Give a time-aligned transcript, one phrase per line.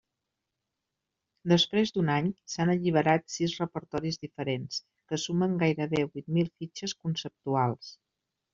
[1.51, 4.81] Després d'un any s'han alliberat sis repertoris diferents,
[5.13, 7.97] que sumen gairebé vuit mil fitxes conceptuals.